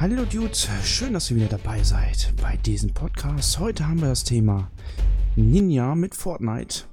[0.00, 3.58] Hallo Dudes, schön, dass ihr wieder dabei seid bei diesem Podcast.
[3.58, 4.70] Heute haben wir das Thema
[5.36, 6.84] Ninja mit Fortnite.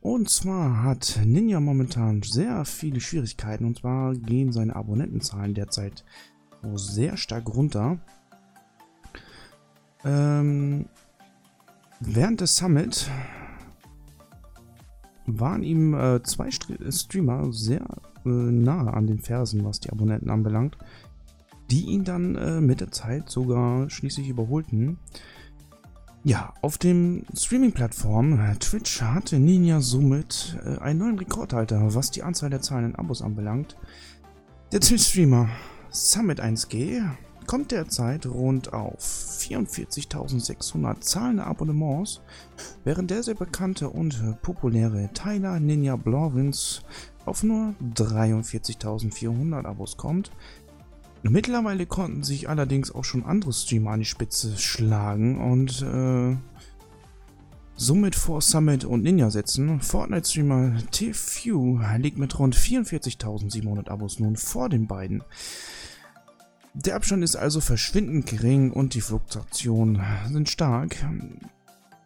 [0.00, 6.02] Und zwar hat Ninja momentan sehr viele Schwierigkeiten und zwar gehen seine Abonnentenzahlen derzeit
[6.72, 7.98] sehr stark runter.
[10.02, 10.86] Ähm,
[12.00, 13.06] während des Summit
[15.26, 17.84] waren ihm äh, zwei Streamer sehr
[18.24, 20.78] äh, nahe an den Fersen, was die Abonnenten anbelangt,
[21.70, 24.98] die ihn dann äh, mit der Zeit sogar schließlich überholten.
[26.26, 32.22] Ja, auf dem Streaming-Plattform äh, Twitch hatte Ninja somit äh, einen neuen Rekordhalter, was die
[32.22, 33.76] Anzahl der zahlenden Abos anbelangt.
[34.72, 35.50] Der Twitch-Streamer
[35.90, 37.02] Summit 1G
[37.46, 42.20] kommt derzeit rund auf 44.600 zahlende Abonnements,
[42.84, 46.82] während der sehr bekannte und populäre Tyler Ninja Blorwins
[47.26, 50.30] auf nur 43.400 Abos kommt.
[51.26, 56.36] Mittlerweile konnten sich allerdings auch schon andere Streamer an die Spitze schlagen und äh,
[57.76, 59.80] somit vor Summit und Ninja setzen.
[59.80, 65.24] Fortnite-Streamer TFew liegt mit rund 44.700 Abos nun vor den beiden.
[66.74, 70.96] Der Abstand ist also verschwindend gering und die Fluktuationen sind stark.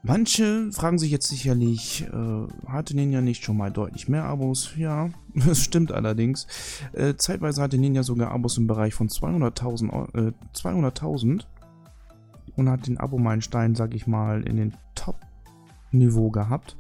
[0.02, 4.70] Manche fragen sich jetzt sicherlich, äh, hatte Ninja nicht schon mal deutlich mehr Abos?
[4.77, 6.46] Ja, das stimmt allerdings.
[6.92, 11.46] Äh, zeitweise hatte Ninja sogar Abos im Bereich von 200.000 äh, 200
[12.56, 16.77] und hat den Abo-Meilenstein, sag ich mal, in den Top-Niveau gehabt.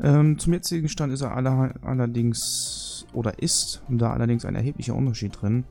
[0.00, 5.40] Ähm, zum jetzigen Stand ist er aller, allerdings oder ist da allerdings ein erheblicher Unterschied
[5.40, 5.64] drin.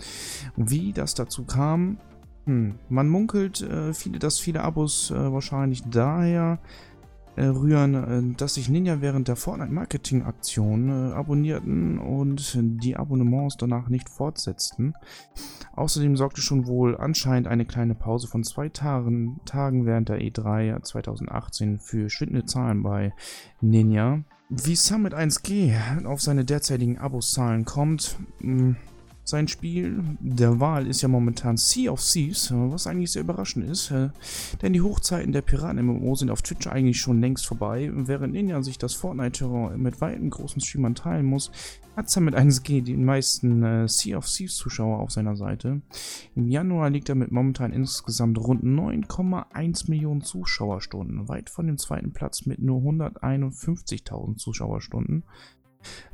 [0.55, 1.97] Wie das dazu kam,
[2.45, 6.59] hm, man munkelt, äh, viele, dass viele Abos äh, wahrscheinlich daher
[7.37, 13.87] äh, rühren, äh, dass sich Ninja während der Fortnite-Marketing-Aktion äh, abonnierten und die Abonnements danach
[13.87, 14.95] nicht fortsetzten.
[15.73, 20.81] Außerdem sorgte schon wohl anscheinend eine kleine Pause von zwei Tagen, Tagen während der E3
[20.81, 23.13] 2018 für schwindende Zahlen bei
[23.61, 24.23] Ninja.
[24.49, 28.75] Wie Summit 1G auf seine derzeitigen Abozahlen kommt, hm,
[29.23, 33.91] sein Spiel der Wahl ist ja momentan Sea of Thieves, was eigentlich sehr überraschend ist,
[33.91, 34.09] äh,
[34.61, 37.91] denn die Hochzeiten der Piraten-MMO sind auf Twitch eigentlich schon längst vorbei.
[37.93, 41.51] Während Ninja sich das Fortnite-Terror mit weiten großen Streamern teilen muss,
[41.95, 45.81] hat Summit 1G die meisten äh, Sea of Thieves Zuschauer auf seiner Seite.
[46.35, 52.11] Im Januar liegt er mit momentan insgesamt rund 9,1 Millionen Zuschauerstunden, weit von dem zweiten
[52.11, 55.23] Platz mit nur 151.000 Zuschauerstunden.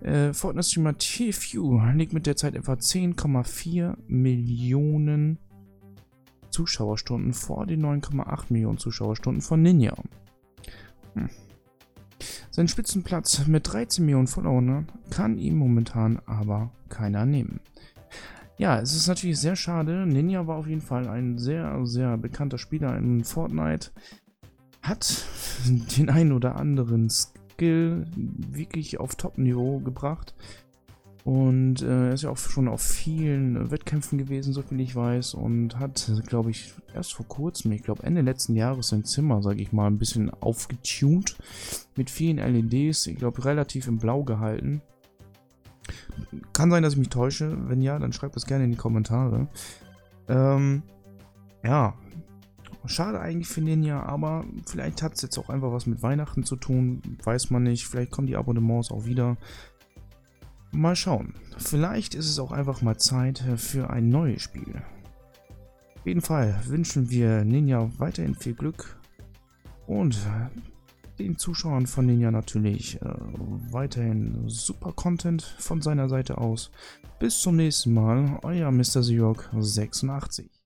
[0.01, 5.39] Äh, Fortnite-Streamer TFU liegt mit der Zeit etwa 10,4 Millionen
[6.50, 9.95] Zuschauerstunden vor den 9,8 Millionen Zuschauerstunden von Ninja.
[11.13, 11.29] Hm.
[12.50, 17.59] Sein Spitzenplatz mit 13 Millionen Followern kann ihm momentan aber keiner nehmen.
[18.57, 20.07] Ja, es ist natürlich sehr schade.
[20.07, 23.91] Ninja war auf jeden Fall ein sehr, sehr bekannter Spieler in Fortnite.
[24.81, 25.25] Hat
[25.97, 27.09] den einen oder anderen
[27.57, 30.35] Skill wirklich auf Top-Niveau gebracht.
[31.23, 35.34] Und äh, er ist ja auch schon auf vielen Wettkämpfen gewesen, so viel ich weiß.
[35.34, 39.62] Und hat, glaube ich, erst vor kurzem, ich glaube Ende letzten Jahres, sein Zimmer, sage
[39.62, 41.35] ich mal, ein bisschen aufgetunt.
[41.97, 44.81] Mit vielen LEDs, ich glaube, relativ im Blau gehalten.
[46.53, 47.57] Kann sein, dass ich mich täusche.
[47.67, 49.47] Wenn ja, dann schreibt das gerne in die Kommentare.
[50.29, 50.84] Ähm,
[51.63, 51.94] ja,
[52.88, 56.44] Schade eigentlich für den ja, aber vielleicht hat es jetzt auch einfach was mit Weihnachten
[56.44, 57.02] zu tun.
[57.24, 57.88] Weiß man nicht.
[57.88, 59.38] Vielleicht kommen die Abonnements auch wieder.
[60.72, 61.34] Mal schauen.
[61.58, 64.81] Vielleicht ist es auch einfach mal Zeit für ein neues Spiel.
[65.96, 68.97] Auf jeden Fall wünschen wir Ninja weiterhin viel Glück
[69.88, 70.18] und
[71.20, 73.14] den Zuschauern von Ninja natürlich äh,
[73.72, 76.72] weiterhin super Content von seiner Seite aus.
[77.20, 79.02] Bis zum nächsten Mal, euer Mr.
[79.02, 80.57] Zyrok 86.